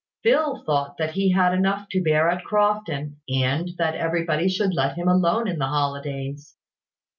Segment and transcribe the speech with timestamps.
[0.23, 5.07] Phil thought he had enough to bear at Crofton, end that everybody should let him
[5.07, 6.55] alone in the holidays.